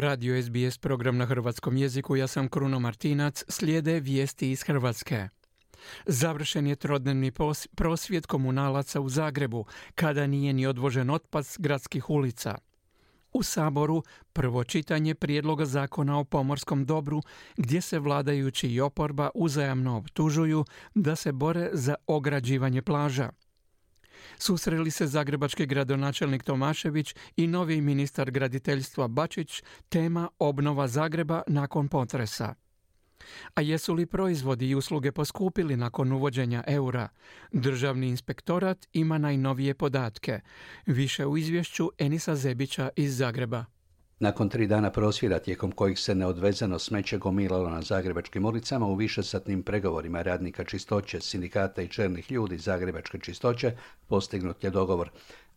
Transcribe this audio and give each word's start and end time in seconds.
Radio 0.00 0.42
SBS 0.42 0.78
program 0.78 1.16
na 1.16 1.26
hrvatskom 1.26 1.76
jeziku, 1.76 2.16
ja 2.16 2.26
sam 2.26 2.48
Kruno 2.48 2.78
Martinac, 2.80 3.44
slijede 3.48 4.00
vijesti 4.00 4.50
iz 4.50 4.62
Hrvatske. 4.62 5.28
Završen 6.06 6.66
je 6.66 6.76
trodnevni 6.76 7.32
prosvjet 7.74 8.26
komunalaca 8.26 9.00
u 9.00 9.08
Zagrebu, 9.08 9.64
kada 9.94 10.26
nije 10.26 10.52
ni 10.52 10.66
odvožen 10.66 11.10
otpad 11.10 11.46
gradskih 11.58 12.10
ulica. 12.10 12.58
U 13.32 13.42
Saboru 13.42 14.02
prvo 14.32 14.64
čitanje 14.64 15.14
prijedloga 15.14 15.64
zakona 15.64 16.18
o 16.18 16.24
pomorskom 16.24 16.86
dobru, 16.86 17.22
gdje 17.56 17.80
se 17.80 17.98
vladajući 17.98 18.68
i 18.68 18.80
oporba 18.80 19.30
uzajamno 19.34 19.96
optužuju 19.96 20.64
da 20.94 21.16
se 21.16 21.32
bore 21.32 21.70
za 21.72 21.94
ograđivanje 22.06 22.82
plaža. 22.82 23.30
Susreli 24.38 24.90
se 24.90 25.06
zagrebački 25.06 25.66
gradonačelnik 25.66 26.42
Tomašević 26.42 27.14
i 27.36 27.46
novi 27.46 27.80
ministar 27.80 28.30
graditeljstva 28.30 29.08
Bačić, 29.08 29.62
tema 29.88 30.28
obnova 30.38 30.88
Zagreba 30.88 31.42
nakon 31.46 31.88
potresa. 31.88 32.54
A 33.54 33.60
jesu 33.60 33.94
li 33.94 34.06
proizvodi 34.06 34.68
i 34.68 34.74
usluge 34.74 35.12
poskupili 35.12 35.76
nakon 35.76 36.12
uvođenja 36.12 36.64
eura? 36.66 37.08
Državni 37.52 38.08
inspektorat 38.08 38.86
ima 38.92 39.18
najnovije 39.18 39.74
podatke. 39.74 40.40
Više 40.86 41.26
u 41.26 41.36
izvješću 41.36 41.90
Enisa 41.98 42.36
Zebića 42.36 42.88
iz 42.96 43.16
Zagreba. 43.16 43.64
Nakon 44.20 44.48
tri 44.48 44.66
dana 44.66 44.90
prosvjeda 44.90 45.38
tijekom 45.38 45.72
kojih 45.72 45.98
se 45.98 46.14
neodvezano 46.14 46.78
smeće 46.78 47.18
gomilalo 47.18 47.70
na 47.70 47.82
zagrebačkim 47.82 48.44
ulicama 48.44 48.86
u 48.86 48.94
višesatnim 48.94 49.62
pregovorima 49.62 50.22
radnika 50.22 50.64
čistoće, 50.64 51.20
sindikata 51.20 51.82
i 51.82 51.88
čelnih 51.88 52.32
ljudi 52.32 52.58
zagrebačke 52.58 53.18
čistoće 53.18 53.72
postignut 54.06 54.64
je 54.64 54.70
dogovor. 54.70 55.10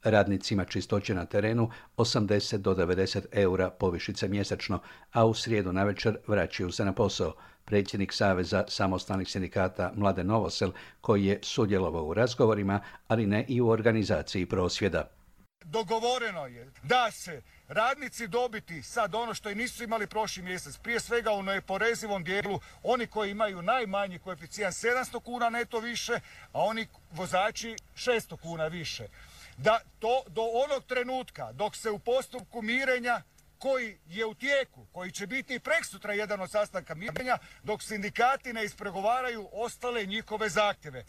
Radnicima 0.03 0.65
čistoće 0.65 1.15
na 1.15 1.25
terenu 1.25 1.69
80 1.97 2.57
do 2.57 2.75
90 2.75 3.25
eura 3.31 3.69
povišice 3.69 4.27
mjesečno, 4.27 4.79
a 5.11 5.25
u 5.25 5.33
srijedu 5.33 5.73
navečer 5.73 6.17
vraćaju 6.27 6.71
se 6.71 6.85
na 6.85 6.93
posao. 6.93 7.33
Predsjednik 7.65 8.13
Saveza 8.13 8.63
samostalnih 8.67 9.27
sindikata 9.27 9.91
Mlade 9.95 10.23
Novosel, 10.23 10.71
koji 11.01 11.25
je 11.25 11.39
sudjelovao 11.41 12.05
u 12.05 12.13
razgovorima, 12.13 12.79
ali 13.07 13.25
ne 13.27 13.45
i 13.47 13.61
u 13.61 13.69
organizaciji 13.69 14.45
prosvjeda. 14.45 15.22
Dogovoreno 15.63 16.45
je 16.45 16.71
da 16.83 17.11
se 17.11 17.41
radnici 17.67 18.27
dobiti 18.27 18.83
sad 18.83 19.15
ono 19.15 19.33
što 19.33 19.49
i 19.49 19.55
nisu 19.55 19.83
imali 19.83 20.07
prošli 20.07 20.43
mjesec, 20.43 20.77
prije 20.77 20.99
svega 20.99 21.31
u 21.31 21.43
neporezivom 21.43 22.23
dijelu, 22.23 22.59
oni 22.83 23.07
koji 23.07 23.31
imaju 23.31 23.61
najmanji 23.61 24.19
koeficijent 24.19 24.75
700 24.75 25.23
kuna 25.23 25.49
neto 25.49 25.79
više, 25.79 26.13
a 26.51 26.61
oni 26.61 26.87
vozači 27.11 27.75
600 27.95 28.37
kuna 28.37 28.67
više. 28.67 29.07
Da 29.57 29.79
to 29.99 30.23
do 30.27 30.41
onog 30.41 30.85
trenutka 30.85 31.51
dok 31.51 31.75
se 31.75 31.89
u 31.89 31.99
postupku 31.99 32.61
mirenja 32.61 33.21
koji 33.57 33.97
je 34.05 34.25
u 34.25 34.33
tijeku, 34.33 34.85
koji 34.91 35.11
će 35.11 35.27
biti 35.27 35.55
i 35.55 35.59
preksutra 35.59 36.13
jedan 36.13 36.41
od 36.41 36.51
sastanka 36.51 36.95
mirenja, 36.95 37.37
dok 37.63 37.83
sindikati 37.83 38.53
ne 38.53 38.65
ispregovaraju 38.65 39.49
ostale 39.51 40.05
njihove 40.05 40.49
zahtjeve. 40.49 41.05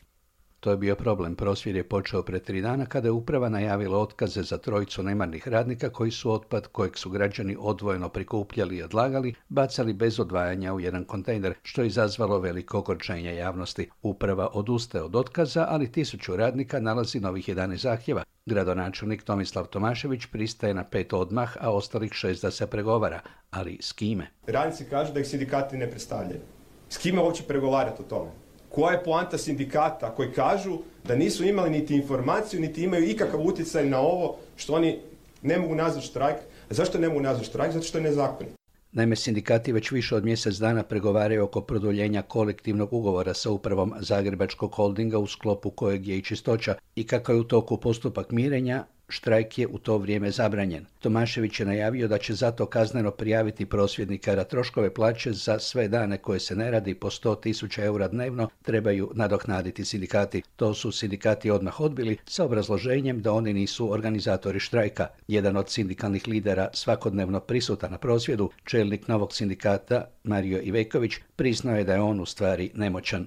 To 0.65 0.70
je 0.70 0.77
bio 0.77 0.95
problem. 0.97 1.34
Prosvjed 1.37 1.77
je 1.77 1.89
počeo 1.89 2.23
pred 2.23 2.43
tri 2.43 2.61
dana 2.61 2.87
kada 2.87 3.09
je 3.09 3.12
uprava 3.12 3.48
najavila 3.48 3.98
otkaze 3.98 4.43
za 4.43 4.59
trojicu 4.59 5.03
nemarnih 5.03 5.48
radnika 5.48 5.91
koji 5.91 6.11
su 6.11 6.33
otpad 6.33 6.67
kojeg 6.67 6.98
su 6.98 7.11
građani 7.11 7.56
odvojeno 7.61 8.09
prikupljali 8.09 8.77
i 8.77 8.83
odlagali, 8.83 9.34
bacali 9.48 9.93
bez 9.93 10.21
odvajanja 10.21 10.75
u 10.75 10.81
jedan 10.81 11.05
kontejner, 11.05 11.55
što 11.62 11.83
je 11.83 11.87
izazvalo 11.87 12.39
veliko 12.39 12.79
ogorčenje 12.79 13.34
javnosti. 13.34 13.91
Uprava 14.03 14.48
odustaje 14.53 15.05
od 15.05 15.17
otkaza, 15.17 15.67
ali 15.69 15.93
tisuću 15.93 16.37
radnika 16.37 16.81
nalazi 16.81 17.21
novih 17.21 17.49
11 17.49 17.77
zahtjeva. 17.77 18.23
Gradonačelnik 18.47 19.23
Tomislav 19.23 19.67
Tomašević 19.67 20.27
pristaje 20.27 20.75
na 20.75 20.84
pet 20.84 21.12
odmah, 21.12 21.56
a 21.61 21.71
ostalih 21.71 22.12
šest 22.12 22.43
da 22.43 22.51
se 22.51 22.67
pregovara. 22.67 23.21
Ali 23.51 23.78
s 23.81 23.93
kime? 23.93 24.31
Radnici 24.47 24.84
kažu 24.84 25.12
da 25.12 25.21
ih 25.21 25.27
sindikati 25.27 25.77
ne 25.77 25.91
predstavljaju. 25.91 26.41
S 26.88 26.99
kime 26.99 27.21
uopće 27.21 27.43
pregovarati 27.43 28.03
o 28.03 28.05
tome? 28.05 28.44
Koja 28.75 28.93
je 28.93 29.05
poanta 29.05 29.39
sindikata 29.39 30.15
koji 30.15 30.33
kažu 30.33 30.79
da 31.05 31.17
nisu 31.17 31.45
imali 31.45 31.71
niti 31.71 31.95
informaciju, 31.95 32.61
niti 32.61 32.83
imaju 32.83 33.09
ikakav 33.11 33.41
utjecaj 33.41 33.85
na 33.87 34.01
ovo 34.01 34.37
što 34.57 34.75
oni 34.75 34.99
ne 35.43 35.59
mogu 35.59 35.75
nazvati 35.75 36.07
štrajk. 36.07 36.37
A 36.71 36.75
zašto 36.75 36.99
ne 36.99 37.09
mogu 37.09 37.21
nazvati 37.21 37.49
štrajk? 37.49 37.73
Zato 37.73 37.85
što 37.85 37.99
je 37.99 38.05
nezakonito. 38.05 38.57
Naime, 38.93 39.17
sindikati 39.17 39.73
već 39.73 39.91
više 39.91 40.17
od 40.17 40.25
mjesec 40.25 40.55
dana 40.55 40.83
pregovaraju 40.83 41.45
oko 41.45 41.61
produljenja 41.61 42.23
kolektivnog 42.23 42.93
ugovora 42.93 43.35
sa 43.35 43.51
upravom 43.51 43.95
Zagrebačkog 44.01 44.73
holdinga 44.75 45.19
u 45.19 45.27
sklopu 45.27 45.71
kojeg 45.71 46.09
je 46.09 46.19
i 46.19 46.23
čistoća 46.23 46.75
i 46.97 47.06
kako 47.06 47.33
je 47.33 47.39
u 47.39 47.45
toku 47.45 47.77
postupak 47.77 48.31
mirenja, 48.31 48.85
Štrajk 49.14 49.58
je 49.58 49.66
u 49.66 49.78
to 49.78 49.98
vrijeme 49.98 50.30
zabranjen. 50.30 50.86
Tomašević 51.00 51.60
je 51.60 51.66
najavio 51.66 52.08
da 52.08 52.19
će 52.19 52.34
zato 52.34 52.66
kazneno 52.66 53.10
prijaviti 53.10 53.66
prosvjednika 53.66 54.34
da 54.34 54.44
troškove 54.44 54.94
plaće 54.94 55.32
za 55.32 55.58
sve 55.58 55.88
dane 55.88 56.19
koje 56.19 56.41
se 56.41 56.56
ne 56.56 56.70
radi 56.70 56.94
po 56.94 57.10
100 57.10 57.41
tisuća 57.41 57.84
eura 57.84 58.08
dnevno 58.08 58.48
trebaju 58.62 59.10
nadoknaditi 59.14 59.84
sindikati. 59.84 60.42
To 60.56 60.75
su 60.75 60.92
sindikati 60.92 61.50
odmah 61.50 61.80
odbili 61.80 62.16
sa 62.26 62.44
obrazloženjem 62.44 63.22
da 63.22 63.32
oni 63.32 63.52
nisu 63.52 63.92
organizatori 63.92 64.60
štrajka. 64.60 65.06
Jedan 65.28 65.56
od 65.56 65.70
sindikalnih 65.70 66.28
lidera 66.28 66.69
svakodnevno 66.72 67.41
prisutan 67.41 67.91
na 67.91 67.98
prosvjedu, 67.98 68.50
čelnik 68.64 69.08
novog 69.08 69.32
sindikata 69.32 70.04
Mario 70.25 70.60
Iveković, 70.62 71.12
priznao 71.36 71.76
je 71.76 71.84
da 71.84 71.94
je 71.94 72.00
on 72.00 72.20
u 72.20 72.26
stvari 72.26 72.70
nemoćan. 72.75 73.26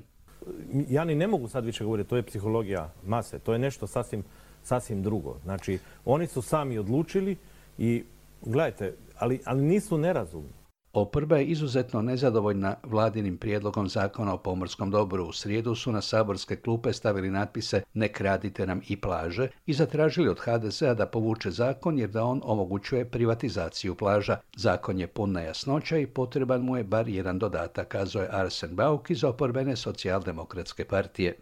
Ja 0.90 1.06
ni 1.06 1.16
ne 1.16 1.28
mogu 1.28 1.48
sad 1.48 1.66
više 1.66 1.84
govoriti, 1.84 2.10
to 2.10 2.16
je 2.16 2.24
psihologija 2.24 2.94
mase, 3.04 3.40
to 3.40 3.54
je 3.54 3.60
nešto 3.60 3.88
sasvim 3.88 4.24
sasvim 4.68 5.04
drugo. 5.04 5.38
Znači, 5.44 5.80
oni 6.06 6.28
su 6.28 6.42
sami 6.42 6.78
odlučili 6.78 7.38
i 7.78 8.04
gledajte, 8.42 8.94
ali, 9.18 9.40
ali 9.46 9.62
nisu 9.62 9.98
nerazumni. 9.98 10.58
Oprba 10.94 11.38
je 11.38 11.46
izuzetno 11.46 12.02
nezadovoljna 12.02 12.76
vladinim 12.84 13.38
prijedlogom 13.38 13.90
zakona 13.90 14.34
o 14.34 14.38
pomorskom 14.38 14.92
dobru. 14.92 15.26
U 15.26 15.34
srijedu 15.34 15.76
su 15.76 15.92
na 15.92 16.02
saborske 16.02 16.56
klupe 16.56 16.94
stavili 16.94 17.30
natpise 17.30 17.82
Ne 17.94 18.08
kradite 18.08 18.66
nam 18.68 18.82
i 18.88 18.98
plaže 19.02 19.48
i 19.66 19.74
zatražili 19.74 20.30
od 20.30 20.40
HDZ-a 20.40 20.94
da 20.94 21.06
povuče 21.06 21.52
zakon 21.52 22.00
jer 22.00 22.10
da 22.10 22.24
on 22.24 22.42
omogućuje 22.44 23.06
privatizaciju 23.06 23.96
plaža. 23.96 24.38
Zakon 24.56 25.00
je 25.00 25.08
pun 25.08 25.32
nejasnoća 25.32 25.98
i 25.98 26.08
potreban 26.08 26.62
mu 26.62 26.78
je 26.78 26.84
bar 26.84 27.10
jedan 27.10 27.40
dodatak, 27.40 27.88
kazao 27.88 28.22
je 28.22 28.30
Arsen 28.32 28.76
Bauk 28.76 29.10
iz 29.10 29.24
oporbene 29.24 29.76
socijaldemokratske 29.76 30.86
partije 30.86 31.36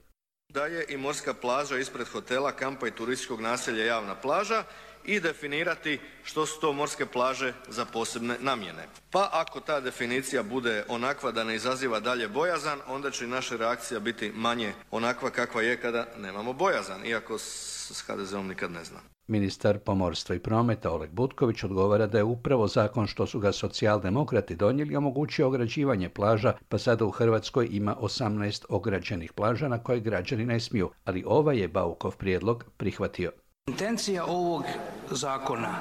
da 0.50 0.66
je 0.66 0.86
i 0.90 0.98
morska 0.98 1.34
plaža 1.34 1.78
ispred 1.78 2.08
hotela, 2.08 2.52
kampa 2.52 2.88
i 2.88 2.92
turističkog 2.92 3.42
naselja 3.42 3.86
javna 3.86 4.16
plaža 4.16 4.64
i 5.08 5.20
definirati 5.20 6.00
što 6.24 6.46
su 6.46 6.60
to 6.60 6.74
morske 6.74 7.06
plaže 7.06 7.54
za 7.68 7.86
posebne 7.86 8.38
namjene. 8.40 8.88
Pa 9.12 9.30
ako 9.32 9.60
ta 9.60 9.80
definicija 9.80 10.44
bude 10.44 10.84
onakva 10.88 11.32
da 11.32 11.44
ne 11.44 11.56
izaziva 11.56 12.00
dalje 12.00 12.28
bojazan, 12.28 12.80
onda 12.88 13.12
će 13.12 13.26
i 13.26 13.28
naša 13.28 13.56
reakcija 13.56 14.00
biti 14.00 14.32
manje 14.36 14.74
onakva 14.92 15.30
kakva 15.30 15.62
je 15.62 15.82
kada 15.82 16.08
nemamo 16.18 16.54
bojazan, 16.54 17.06
iako 17.06 17.38
s 17.38 18.04
HDZ-om 18.08 18.48
nikad 18.48 18.72
ne 18.72 18.84
znam. 18.84 19.02
Ministar 19.28 19.80
pomorstva 19.80 20.36
i 20.36 20.40
prometa 20.40 20.92
Oleg 20.92 21.10
Butković 21.12 21.64
odgovara 21.64 22.08
da 22.08 22.18
je 22.18 22.24
upravo 22.24 22.68
zakon 22.68 23.08
što 23.08 23.26
su 23.28 23.40
ga 23.40 23.52
socijaldemokrati 23.52 24.56
donijeli 24.56 24.96
omogućio 24.96 25.48
ograđivanje 25.48 26.10
plaža, 26.10 26.54
pa 26.70 26.78
sada 26.78 27.06
u 27.06 27.12
Hrvatskoj 27.12 27.68
ima 27.72 27.96
18 27.96 28.66
ograđenih 28.70 29.34
plaža 29.34 29.68
na 29.68 29.84
koje 29.84 30.00
građani 30.00 30.46
ne 30.46 30.60
smiju, 30.60 30.90
ali 31.06 31.24
ovaj 31.28 31.58
je 31.58 31.68
Baukov 31.68 32.18
prijedlog 32.18 32.66
prihvatio. 32.78 33.32
Intencija 33.70 34.26
ovog 34.26 34.64
zakona, 35.12 35.80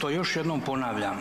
to 0.00 0.08
još 0.10 0.36
jednom 0.36 0.60
ponavljam, 0.60 1.20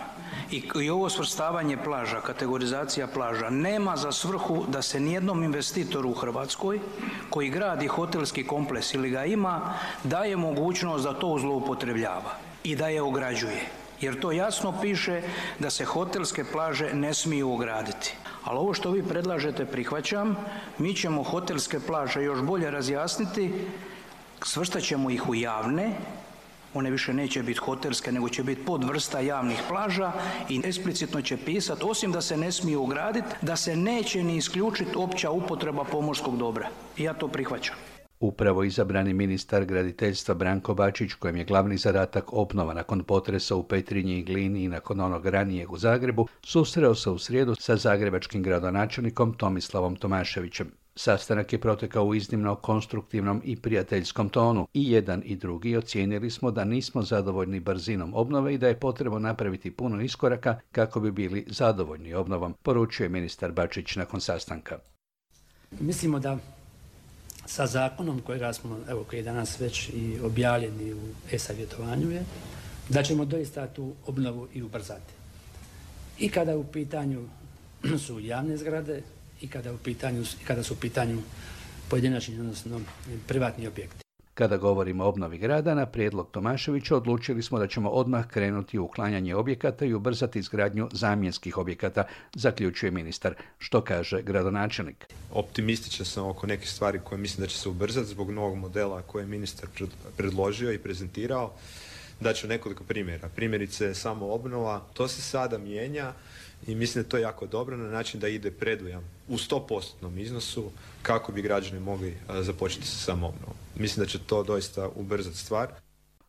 i 0.82 0.90
ovo 0.90 1.10
svrstavanje 1.10 1.78
plaža, 1.78 2.22
kategorizacija 2.22 3.08
plaža 3.08 3.50
nema 3.50 3.96
za 3.98 4.12
svrhu 4.12 4.66
da 4.68 4.82
se 4.82 5.00
nijednom 5.00 5.44
investitoru 5.44 6.10
u 6.10 6.14
Hrvatskoj 6.14 6.80
koji 7.30 7.50
gradi 7.50 7.88
hotelski 7.88 8.44
kompleks 8.48 8.94
ili 8.94 9.10
ga 9.10 9.26
ima 9.26 9.74
daje 10.04 10.38
mogućnost 10.38 11.04
da 11.04 11.14
to 11.20 11.38
zloupotrebljava 11.40 12.36
i 12.64 12.76
da 12.76 12.88
je 12.88 13.02
ograđuje. 13.02 13.62
Jer 14.02 14.20
to 14.20 14.32
jasno 14.32 14.74
piše 14.82 15.22
da 15.60 15.70
se 15.70 15.86
hotelske 15.86 16.44
plaže 16.52 16.94
ne 16.94 17.14
smiju 17.14 17.52
ograditi. 17.52 18.16
Ali 18.44 18.58
ovo 18.58 18.74
što 18.74 18.92
vi 18.92 19.04
predlažete 19.04 19.66
prihvaćam, 19.66 20.36
mi 20.78 20.96
ćemo 20.96 21.24
hotelske 21.24 21.80
plaže 21.80 22.24
još 22.24 22.42
bolje 22.42 22.72
razjasniti, 22.72 23.54
svrstat 24.46 24.84
ćemo 24.84 25.10
ih 25.10 25.30
u 25.30 25.36
javne 25.36 25.92
one 26.74 26.92
više 26.92 27.14
neće 27.14 27.44
biti 27.44 27.60
hotelske 27.60 28.12
nego 28.12 28.30
će 28.30 28.44
biti 28.44 28.66
podvrsta 28.66 29.20
javnih 29.20 29.62
plaža 29.70 30.12
i 30.50 30.62
eksplicitno 30.64 31.22
će 31.22 31.38
pisati 31.46 31.82
osim 31.86 32.12
da 32.12 32.22
se 32.22 32.38
ne 32.38 32.52
smiju 32.52 32.82
ugraditi 32.82 33.28
da 33.42 33.56
se 33.56 33.76
neće 33.76 34.24
ni 34.24 34.38
isključiti 34.38 34.92
opća 34.96 35.32
upotreba 35.32 35.84
pomorskog 35.84 36.38
dobra. 36.38 36.68
Ja 36.98 37.14
to 37.14 37.28
prihvaćam. 37.28 37.76
Upravo 38.20 38.64
izabrani 38.64 39.14
ministar 39.14 39.66
graditeljstva 39.66 40.36
Branko 40.36 40.74
Bačić, 40.74 41.14
kojem 41.14 41.36
je 41.36 41.44
glavni 41.44 41.78
zadatak 41.78 42.34
obnova 42.34 42.74
nakon 42.74 43.04
potresa 43.04 43.56
u 43.56 43.64
Petrinji 43.64 44.18
i 44.18 44.24
Glini 44.24 44.64
i 44.64 44.68
nakon 44.68 45.00
onog 45.00 45.26
ranijeg 45.26 45.72
u 45.72 45.78
Zagrebu, 45.78 46.28
susreo 46.42 46.96
se 46.96 47.10
u 47.10 47.18
srijedu 47.18 47.56
sa 47.56 47.76
zagrebačkim 47.76 48.44
gradonačelnikom 48.44 49.34
Tomislavom 49.34 49.96
Tomaševićem. 49.96 50.83
Sastanak 50.96 51.54
je 51.54 51.60
protekao 51.60 52.06
u 52.06 52.16
iznimno 52.16 52.56
konstruktivnom 52.56 53.42
i 53.46 53.56
prijateljskom 53.56 54.30
tonu 54.30 54.68
i 54.74 54.92
jedan 54.92 55.22
i 55.26 55.36
drugi 55.36 55.78
ocijenili 55.78 56.30
smo 56.30 56.52
da 56.52 56.64
nismo 56.64 57.02
zadovoljni 57.02 57.60
brzinom 57.60 58.14
obnove 58.14 58.54
i 58.54 58.58
da 58.58 58.68
je 58.68 58.80
potrebno 58.80 59.20
napraviti 59.20 59.72
puno 59.72 60.02
iskoraka 60.02 60.60
kako 60.72 61.00
bi 61.00 61.12
bili 61.12 61.46
zadovoljni 61.48 62.14
obnovom, 62.14 62.54
poručuje 62.64 63.10
ministar 63.10 63.52
Bačić 63.52 63.96
nakon 63.96 64.22
sastanka. 64.22 64.80
Mislimo 65.80 66.20
da 66.20 66.38
sa 67.46 67.68
zakonom 67.68 68.22
kojega 68.22 68.54
smo, 68.54 68.80
evo 68.90 69.04
koji 69.04 69.20
je 69.20 69.24
danas 69.24 69.60
već 69.60 69.90
i 69.90 70.20
objavljeni 70.24 70.94
u 70.94 71.02
e-savjetovanju 71.32 72.12
je, 72.12 72.26
da 72.90 73.04
ćemo 73.04 73.26
doista 73.26 73.68
tu 73.68 73.94
obnovu 74.06 74.48
i 74.54 74.62
ubrzati. 74.62 75.14
I 76.20 76.30
kada 76.30 76.58
u 76.58 76.64
pitanju 76.64 77.28
su 78.06 78.20
javne 78.20 78.58
zgrade 78.58 79.02
i 79.44 79.48
kada, 79.48 79.74
u 79.74 79.78
pitanju, 79.78 80.24
kada 80.48 80.64
su 80.64 80.74
u 80.74 80.78
pitanju 80.78 81.22
pojedinačni, 81.90 82.40
odnosno 82.40 82.82
privatni 83.28 83.68
objekti. 83.68 84.04
Kada 84.34 84.58
govorimo 84.58 85.04
o 85.04 85.08
obnovi 85.08 85.38
grada, 85.38 85.76
na 85.76 85.86
prijedlog 85.86 86.32
Tomaševića 86.32 86.96
odlučili 86.96 87.44
smo 87.44 87.60
da 87.60 87.68
ćemo 87.68 87.90
odmah 87.90 88.28
krenuti 88.28 88.80
u 88.80 88.84
uklanjanje 88.84 89.36
objekata 89.36 89.86
i 89.86 89.94
ubrzati 89.94 90.40
izgradnju 90.40 90.90
zamjenskih 90.92 91.58
objekata, 91.58 92.04
zaključuje 92.36 92.92
ministar, 92.92 93.36
što 93.58 93.82
kaže 93.82 94.22
gradonačelnik. 94.22 95.06
Optimističan 95.32 96.06
sam 96.06 96.26
oko 96.26 96.48
nekih 96.48 96.70
stvari 96.70 97.00
koje 97.04 97.20
mislim 97.20 97.42
da 97.42 97.48
će 97.48 97.58
se 97.58 97.70
ubrzati 97.70 98.08
zbog 98.08 98.32
novog 98.32 98.58
modela 98.58 99.02
koje 99.02 99.24
je 99.24 99.28
ministar 99.28 99.70
predložio 100.18 100.74
i 100.74 100.78
prezentirao. 100.78 101.54
Daću 102.20 102.48
nekoliko 102.48 102.84
primjera. 102.84 103.30
Primjerice 103.30 103.94
samo 103.94 104.34
obnova, 104.34 104.82
to 104.94 105.08
se 105.08 105.22
sada 105.22 105.58
mijenja 105.58 106.14
i 106.68 106.76
mislim 106.76 107.04
da 107.04 107.10
to 107.10 107.18
je 107.18 107.22
jako 107.22 107.48
dobro 107.48 107.78
na 107.78 107.90
način 107.90 108.20
da 108.20 108.28
ide 108.28 108.52
predujam 108.52 109.04
u 109.28 109.38
100% 109.38 110.20
iznosu 110.22 110.72
kako 111.02 111.32
bi 111.32 111.42
građani 111.42 111.80
mogli 111.80 112.18
započeti 112.42 112.88
sa 112.88 112.98
samoobnovom. 112.98 113.56
Mislim 113.76 114.06
da 114.06 114.12
će 114.12 114.20
to 114.20 114.44
doista 114.44 114.90
ubrzati 114.96 115.38
stvar. 115.38 115.83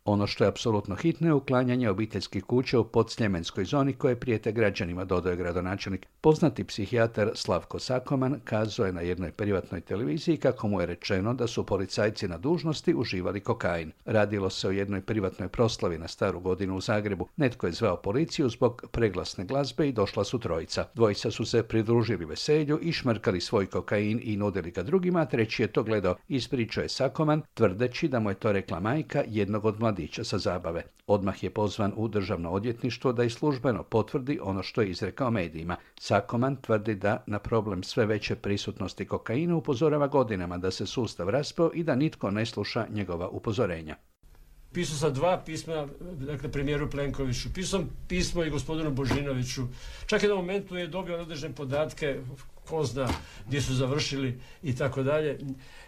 Ono 0.06 0.26
što 0.26 0.44
je 0.44 0.48
apsolutno 0.48 0.96
hitno 0.96 1.28
je 1.28 1.34
uklanjanje 1.34 1.90
obiteljskih 1.90 2.44
kuća 2.44 2.78
u 2.80 2.84
podsljemenskoj 2.84 3.64
zoni 3.64 3.92
koje 3.92 4.20
prijete 4.20 4.52
građanima, 4.52 5.04
dodaje 5.04 5.36
gradonačelnik. 5.36 6.06
Poznati 6.20 6.64
psihijatar 6.64 7.30
Slavko 7.34 7.78
Sakoman 7.78 8.40
kazao 8.44 8.86
je 8.86 8.92
na 8.92 9.00
jednoj 9.00 9.30
privatnoj 9.30 9.80
televiziji 9.80 10.36
kako 10.36 10.68
mu 10.68 10.80
je 10.80 10.86
rečeno 10.86 11.34
da 11.34 11.46
su 11.46 11.66
policajci 11.66 12.28
na 12.28 12.38
dužnosti 12.38 12.94
uživali 12.94 13.40
kokain. 13.40 13.92
Radilo 14.04 14.50
se 14.50 14.68
o 14.68 14.70
jednoj 14.70 15.00
privatnoj 15.00 15.48
proslavi 15.48 15.98
na 15.98 16.08
staru 16.08 16.40
godinu 16.40 16.76
u 16.76 16.80
Zagrebu. 16.80 17.28
Netko 17.36 17.66
je 17.66 17.72
zvao 17.72 17.96
policiju 17.96 18.48
zbog 18.48 18.84
preglasne 18.92 19.44
glazbe 19.44 19.88
i 19.88 19.92
došla 19.92 20.24
su 20.24 20.38
trojica. 20.38 20.86
Dvojica 20.94 21.30
su 21.30 21.44
se 21.44 21.62
pridružili 21.62 22.24
veselju 22.24 22.78
i 22.82 22.92
šmrkali 22.92 23.40
svoj 23.40 23.66
kokain 23.66 24.20
i 24.22 24.36
nudili 24.36 24.70
ga 24.70 24.82
drugima, 24.82 25.20
a 25.20 25.26
treći 25.26 25.62
je 25.62 25.66
to 25.66 25.82
gledao. 25.82 26.16
Ispričao 26.28 26.82
je 26.82 26.88
Sakoman, 26.88 27.42
tvrdeći 27.54 28.08
da 28.08 28.20
mu 28.20 28.30
je 28.30 28.34
to 28.34 28.52
rekla 28.52 28.80
majka 28.80 29.24
jednog 29.26 29.64
od 29.64 29.80
mladića 29.94 30.25
sa 30.25 30.38
zabave. 30.38 30.82
Odmah 31.06 31.44
je 31.44 31.50
pozvan 31.50 31.93
u 31.96 32.08
državno 32.08 32.50
odvjetništvo 32.50 33.12
da 33.12 33.25
i 33.25 33.31
službeno 33.31 33.82
potvrdi 33.82 34.38
ono 34.43 34.62
što 34.62 34.82
je 34.82 34.91
izrekao 34.91 35.31
medijima. 35.31 35.76
Sakoman 36.00 36.56
tvrdi 36.56 36.94
da 36.94 37.23
na 37.26 37.38
problem 37.38 37.82
sve 37.82 38.06
veće 38.06 38.35
prisutnosti 38.35 39.05
kokaina 39.06 39.56
upozorava 39.56 40.06
godinama 40.06 40.58
da 40.58 40.70
se 40.70 40.87
sustav 40.87 41.29
raspao 41.29 41.70
i 41.75 41.82
da 41.82 41.94
nitko 41.94 42.31
ne 42.31 42.46
sluša 42.46 42.87
njegova 42.91 43.29
upozorenja. 43.29 43.96
Pisao 44.73 44.96
sam 44.96 45.14
dva 45.14 45.43
pisma, 45.46 45.87
dakle, 46.19 46.50
premijeru 46.52 46.91
Plenkoviću, 46.91 47.49
pisao 47.55 47.81
sam 47.81 47.91
pismo 48.08 48.44
i 48.44 48.50
gospodinu 48.50 48.91
Božinoviću. 48.91 49.62
Čak 50.06 50.23
i 50.23 50.29
na 50.29 50.35
momentu 50.35 50.76
je 50.76 50.87
dobio 50.87 51.20
određene 51.20 51.55
podatke, 51.55 52.20
ko 52.64 52.85
zna 52.85 53.08
gdje 53.46 53.61
su 53.61 53.75
završili 53.75 54.41
i 54.62 54.76
tako 54.76 55.02
dalje. 55.02 55.38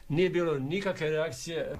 Nije 0.09 0.31
bilo 0.31 0.59
nikakve 0.59 1.11
reakcije. 1.11 1.77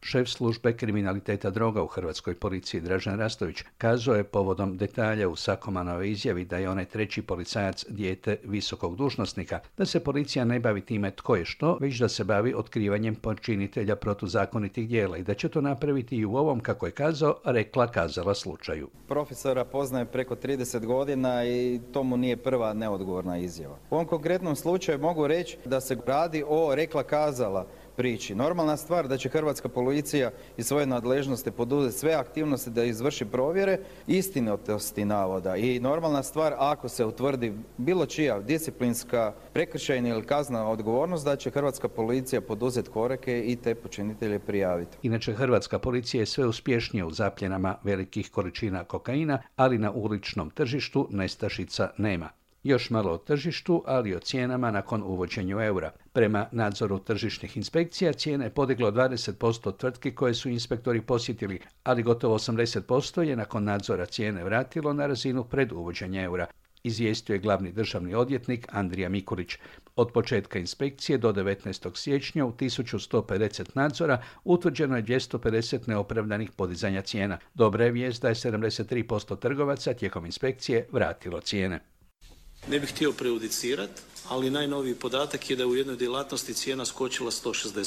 Šef 0.00 0.28
službe 0.28 0.72
kriminaliteta 0.76 1.50
droga 1.50 1.82
u 1.82 1.86
Hrvatskoj 1.86 2.34
policiji 2.34 2.80
Dražan 2.80 3.18
Rastović 3.18 3.62
kazao 3.78 4.14
je 4.14 4.24
povodom 4.24 4.76
detalja 4.76 5.28
u 5.28 5.36
Sakomanove 5.36 6.10
izjavi 6.10 6.44
da 6.44 6.56
je 6.56 6.70
onaj 6.70 6.84
treći 6.84 7.22
policajac 7.22 7.84
dijete 7.88 8.36
visokog 8.44 8.96
dužnosnika, 8.96 9.60
da 9.76 9.86
se 9.86 10.00
policija 10.00 10.44
ne 10.44 10.60
bavi 10.60 10.80
time 10.80 11.10
tko 11.10 11.36
je 11.36 11.44
što, 11.44 11.78
već 11.80 11.98
da 11.98 12.08
se 12.08 12.24
bavi 12.24 12.54
otkrivanjem 12.54 13.14
počinitelja 13.14 13.96
protuzakonitih 13.96 14.88
dijela 14.88 15.16
i 15.16 15.22
da 15.22 15.34
će 15.34 15.48
to 15.48 15.60
napraviti 15.60 16.16
i 16.16 16.24
u 16.24 16.36
ovom, 16.36 16.60
kako 16.60 16.86
je 16.86 16.92
kazao, 16.92 17.34
rekla 17.44 17.86
kazala 17.86 18.34
slučaju. 18.34 18.88
Profesora 19.08 19.64
poznaje 19.64 20.04
preko 20.04 20.34
30 20.34 20.86
godina 20.86 21.44
i 21.44 21.80
to 21.92 22.02
mu 22.02 22.16
nije 22.16 22.36
prva 22.36 22.74
neodgovorna 22.74 23.38
izjava. 23.38 23.76
U 23.90 23.94
ovom 23.94 24.06
konkretnom 24.06 24.56
slučaju 24.56 24.98
mogu 24.98 25.26
reći 25.26 25.58
da 25.64 25.80
se 25.80 25.96
radi 26.06 26.44
o 26.48 26.74
rekla 26.74 27.02
kazala 27.02 27.66
priči. 27.98 28.34
Normalna 28.34 28.76
stvar 28.76 29.08
da 29.08 29.16
će 29.16 29.28
hrvatska 29.28 29.68
policija 29.68 30.30
iz 30.56 30.66
svoje 30.66 30.86
nadležnosti 30.86 31.50
poduzeti 31.50 31.98
sve 31.98 32.12
aktivnosti 32.14 32.70
da 32.70 32.84
izvrši 32.84 33.24
provjere 33.24 33.78
istinitosti 34.06 35.04
navoda 35.04 35.56
i 35.56 35.80
normalna 35.80 36.22
stvar 36.22 36.54
ako 36.58 36.88
se 36.88 37.04
utvrdi 37.04 37.52
bilo 37.76 38.06
čija 38.06 38.40
disciplinska, 38.40 39.32
prekršajna 39.52 40.08
ili 40.08 40.26
kaznena 40.26 40.70
odgovornost 40.70 41.24
da 41.24 41.36
će 41.36 41.50
hrvatska 41.50 41.88
policija 41.88 42.40
poduzeti 42.40 42.90
koreke 42.90 43.42
i 43.46 43.56
te 43.56 43.74
počinitelje 43.74 44.38
prijaviti. 44.38 44.96
Inače 45.02 45.32
hrvatska 45.32 45.78
policija 45.78 46.20
je 46.20 46.26
sve 46.26 46.46
uspješnija 46.46 47.06
u 47.06 47.10
zapljenama 47.10 47.76
velikih 47.82 48.30
količina 48.30 48.84
kokaina, 48.84 49.42
ali 49.56 49.78
na 49.78 49.92
uličnom 49.92 50.50
tržištu 50.50 51.08
nestašica 51.10 51.90
nema. 51.96 52.28
Još 52.62 52.90
malo 52.90 53.12
o 53.12 53.18
tržištu, 53.18 53.82
ali 53.86 54.14
o 54.14 54.18
cijenama 54.18 54.70
nakon 54.70 55.02
uvođenja 55.02 55.64
eura. 55.64 55.90
Prema 56.18 56.46
nadzoru 56.52 56.98
tržišnih 56.98 57.56
inspekcija 57.56 58.12
cijene 58.12 58.44
je 58.44 58.50
podiglo 58.50 58.90
20% 58.90 59.76
tvrtki 59.76 60.14
koje 60.14 60.34
su 60.34 60.48
inspektori 60.48 61.00
posjetili, 61.00 61.60
ali 61.84 62.02
gotovo 62.02 62.38
80% 62.38 63.20
je 63.20 63.36
nakon 63.36 63.64
nadzora 63.64 64.06
cijene 64.06 64.44
vratilo 64.44 64.92
na 64.92 65.06
razinu 65.06 65.44
pred 65.44 65.72
uvođenja 65.72 66.22
eura 66.22 66.46
izvijestio 66.82 67.34
je 67.34 67.38
glavni 67.38 67.72
državni 67.72 68.14
odvjetnik 68.14 68.66
Andrija 68.72 69.08
Mikulić. 69.08 69.56
Od 69.96 70.12
početka 70.12 70.58
inspekcije 70.58 71.18
do 71.18 71.32
19. 71.32 71.96
siječnja 71.96 72.46
u 72.46 72.52
1150 72.52 73.64
nadzora 73.74 74.22
utvrđeno 74.44 74.96
je 74.96 75.02
250 75.02 75.88
neopravdanih 75.88 76.50
podizanja 76.50 77.02
cijena. 77.02 77.38
Dobra 77.54 77.84
je 77.84 77.90
vijest 77.90 78.22
da 78.22 78.28
je 78.28 78.34
73% 78.34 79.38
trgovaca 79.38 79.94
tijekom 79.94 80.26
inspekcije 80.26 80.86
vratilo 80.92 81.40
cijene. 81.40 81.80
Ne 82.70 82.80
bih 82.80 82.90
htio 82.90 83.12
prejudicirati, 83.12 84.02
ali 84.28 84.50
najnoviji 84.50 84.94
podatak 84.94 85.50
je 85.50 85.56
da 85.56 85.66
u 85.66 85.76
jednoj 85.76 85.96
djelatnosti 85.96 86.54
cijena 86.54 86.84
skočila 86.84 87.30
160%. 87.30 87.84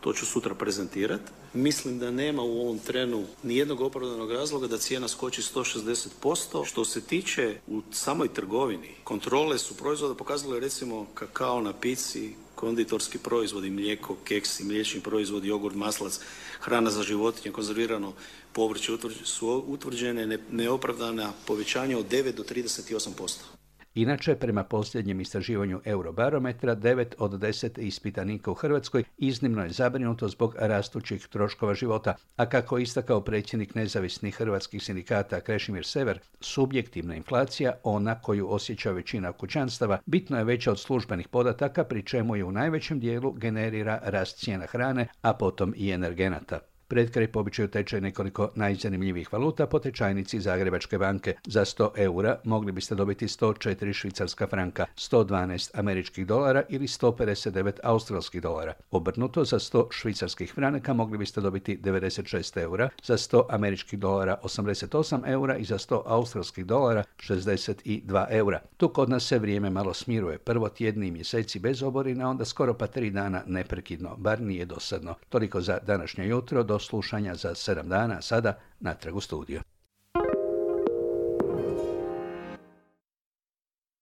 To 0.00 0.12
ću 0.12 0.26
sutra 0.26 0.54
prezentirati. 0.54 1.30
Mislim 1.54 1.98
da 1.98 2.10
nema 2.10 2.42
u 2.42 2.60
ovom 2.60 2.78
trenu 2.78 3.26
nijednog 3.42 3.80
opravdanog 3.80 4.32
razloga 4.32 4.66
da 4.66 4.78
cijena 4.78 5.08
skoči 5.08 5.42
160%. 5.42 6.66
Što 6.66 6.84
se 6.84 7.00
tiče 7.00 7.60
u 7.66 7.82
samoj 7.92 8.28
trgovini, 8.28 8.88
kontrole 9.04 9.58
su 9.58 9.76
proizvoda 9.76 10.14
pokazale 10.14 10.60
recimo 10.60 11.06
kakao 11.14 11.62
na 11.62 11.72
pici, 11.72 12.34
konditorski 12.54 13.18
proizvodi, 13.18 13.70
mlijeko, 13.70 14.16
keksi, 14.24 14.64
mliječni 14.64 15.00
proizvodi, 15.00 15.48
jogurt, 15.48 15.76
maslac, 15.76 16.20
hrana 16.60 16.90
za 16.90 17.02
životinje, 17.02 17.52
konzervirano 17.52 18.12
povrće 18.52 18.92
su 19.24 19.64
utvrđene 19.66 20.38
neopravdana 20.50 21.32
povećanja 21.46 21.98
od 21.98 22.08
9 22.08 22.32
do 22.32 22.42
38%. 22.42 23.57
Inače, 23.94 24.34
prema 24.34 24.64
posljednjem 24.64 25.20
istraživanju 25.20 25.80
Eurobarometra, 25.84 26.76
9 26.76 27.14
od 27.18 27.30
10 27.30 27.78
ispitanika 27.78 28.50
u 28.50 28.54
Hrvatskoj 28.54 29.04
iznimno 29.18 29.64
je 29.64 29.70
zabrinuto 29.70 30.28
zbog 30.28 30.54
rastućih 30.58 31.26
troškova 31.26 31.74
života, 31.74 32.14
a 32.36 32.48
kako 32.48 32.78
istakao 32.78 33.20
predsjednik 33.20 33.74
nezavisnih 33.74 34.34
hrvatskih 34.34 34.82
sindikata 34.82 35.40
Krešimir 35.40 35.86
Sever, 35.86 36.18
subjektivna 36.40 37.14
inflacija, 37.14 37.72
ona 37.82 38.20
koju 38.20 38.52
osjeća 38.52 38.90
većina 38.92 39.32
kućanstava, 39.32 39.98
bitno 40.06 40.38
je 40.38 40.44
veća 40.44 40.70
od 40.70 40.80
službenih 40.80 41.28
podataka, 41.28 41.84
pri 41.84 42.02
čemu 42.02 42.36
je 42.36 42.44
u 42.44 42.52
najvećem 42.52 43.00
dijelu 43.00 43.32
generira 43.32 44.00
rast 44.04 44.38
cijena 44.38 44.66
hrane, 44.66 45.06
a 45.22 45.34
potom 45.34 45.74
i 45.76 45.90
energenata. 45.90 46.60
Pred 46.88 47.10
kraj 47.10 47.26
po 47.26 47.44
tečaj 47.72 48.00
nekoliko 48.00 48.50
najzanimljivih 48.54 49.32
valuta 49.32 49.66
po 49.66 49.78
tečajnici 49.78 50.40
Zagrebačke 50.40 50.98
banke. 50.98 51.34
Za 51.46 51.64
100 51.64 51.90
eura 51.96 52.38
mogli 52.44 52.72
biste 52.72 52.94
dobiti 52.94 53.26
104 53.26 53.92
švicarska 53.92 54.46
franka, 54.46 54.86
112 54.96 55.70
američkih 55.74 56.26
dolara 56.26 56.62
ili 56.68 56.86
159 56.86 57.72
australskih 57.82 58.42
dolara. 58.42 58.74
Obrnuto 58.90 59.44
za 59.44 59.58
100 59.58 59.86
švicarskih 59.90 60.52
franaka 60.54 60.92
mogli 60.92 61.18
biste 61.18 61.40
dobiti 61.40 61.78
96 61.82 62.60
eura, 62.62 62.88
za 63.04 63.16
100 63.16 63.42
američkih 63.48 63.98
dolara 63.98 64.38
88 64.42 65.20
eura 65.26 65.56
i 65.56 65.64
za 65.64 65.78
100 65.78 66.02
australskih 66.06 66.66
dolara 66.66 67.04
62 67.18 68.26
eura. 68.30 68.60
Tu 68.76 68.88
kod 68.88 69.10
nas 69.10 69.26
se 69.26 69.38
vrijeme 69.38 69.70
malo 69.70 69.94
smiruje. 69.94 70.38
Prvo 70.38 70.68
tjedni 70.68 71.10
mjeseci 71.10 71.58
bez 71.58 71.82
oborina, 71.82 72.30
onda 72.30 72.44
skoro 72.44 72.74
pa 72.74 72.86
tri 72.86 73.10
dana 73.10 73.42
neprekidno, 73.46 74.16
bar 74.16 74.40
nije 74.40 74.64
dosadno. 74.64 75.14
Toliko 75.28 75.60
za 75.60 75.78
današnje 75.86 76.28
jutro, 76.28 76.62
do 76.62 76.77
slušanja 76.78 77.34
za 77.34 77.54
sedam 77.54 77.88
dana, 77.88 78.22
sada 78.22 78.58
natrag 78.80 79.16
u 79.16 79.20
studiju. 79.20 79.60